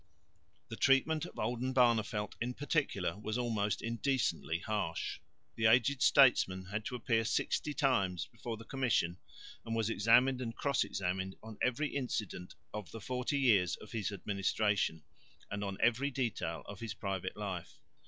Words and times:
The 0.69 0.75
treatment 0.75 1.25
of 1.27 1.35
Oldenbarneveldt 1.35 2.33
in 2.41 2.55
particular 2.55 3.19
was 3.19 3.37
almost 3.37 3.83
indecently 3.83 4.57
harsh. 4.57 5.19
The 5.53 5.67
aged 5.67 6.01
statesman 6.01 6.65
had 6.65 6.85
to 6.85 6.95
appear 6.95 7.23
sixty 7.23 7.75
times 7.75 8.25
before 8.25 8.57
the 8.57 8.65
commission 8.65 9.19
and 9.63 9.75
was 9.75 9.91
examined 9.91 10.41
and 10.41 10.55
cross 10.55 10.83
examined 10.83 11.35
on 11.43 11.59
every 11.61 11.89
incident 11.95 12.55
of 12.73 12.89
the 12.89 12.99
forty 12.99 13.37
years 13.37 13.75
of 13.75 13.91
his 13.91 14.11
administration 14.11 15.03
and 15.51 15.63
on 15.63 15.77
every 15.79 16.09
detail 16.09 16.63
of 16.65 16.79
his 16.79 16.95
private 16.95 17.37
life. 17.37 17.77